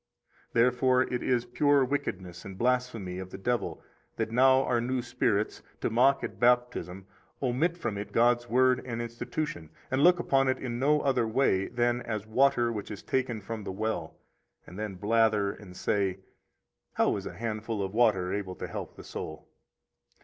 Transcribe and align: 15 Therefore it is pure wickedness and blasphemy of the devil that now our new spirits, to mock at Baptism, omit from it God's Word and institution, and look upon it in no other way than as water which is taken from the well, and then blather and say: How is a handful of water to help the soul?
15 0.53 0.63
Therefore 0.63 1.01
it 1.03 1.21
is 1.21 1.45
pure 1.45 1.85
wickedness 1.85 2.43
and 2.43 2.57
blasphemy 2.57 3.19
of 3.19 3.29
the 3.29 3.37
devil 3.37 3.83
that 4.15 4.31
now 4.31 4.63
our 4.63 4.81
new 4.81 4.99
spirits, 4.99 5.61
to 5.79 5.91
mock 5.91 6.23
at 6.23 6.39
Baptism, 6.39 7.05
omit 7.39 7.77
from 7.77 7.99
it 7.99 8.11
God's 8.11 8.49
Word 8.49 8.81
and 8.83 8.99
institution, 8.99 9.69
and 9.91 10.03
look 10.03 10.17
upon 10.19 10.47
it 10.47 10.57
in 10.57 10.79
no 10.79 11.01
other 11.01 11.27
way 11.27 11.67
than 11.67 12.01
as 12.01 12.25
water 12.25 12.71
which 12.71 12.89
is 12.89 13.03
taken 13.03 13.41
from 13.41 13.63
the 13.63 13.71
well, 13.71 14.17
and 14.65 14.79
then 14.79 14.95
blather 14.95 15.51
and 15.51 15.77
say: 15.77 16.17
How 16.93 17.15
is 17.15 17.27
a 17.27 17.35
handful 17.37 17.83
of 17.83 17.93
water 17.93 18.31
to 18.43 18.67
help 18.67 18.95
the 18.95 19.03
soul? 19.03 19.47